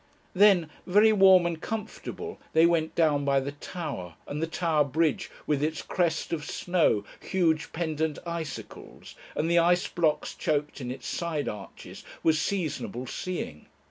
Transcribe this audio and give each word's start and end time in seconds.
Then, 0.33 0.71
very 0.87 1.13
warm 1.13 1.45
and 1.45 1.61
comfortable, 1.61 2.39
they 2.53 2.65
went 2.65 2.95
down 2.95 3.23
by 3.23 3.39
the 3.39 3.51
Tower, 3.51 4.15
and 4.25 4.41
the 4.41 4.47
Tower 4.47 4.83
Bridge 4.83 5.29
with 5.45 5.61
its 5.61 5.83
crest 5.83 6.33
of 6.33 6.43
snow, 6.43 7.05
huge 7.19 7.71
pendant 7.71 8.17
icicles, 8.25 9.13
and 9.35 9.47
the 9.47 9.59
ice 9.59 9.87
blocks 9.87 10.33
choked 10.33 10.81
in 10.81 10.89
its 10.89 11.05
side 11.05 11.47
arches, 11.47 12.03
was 12.23 12.41
seasonable 12.41 13.05
seeing. 13.05 13.67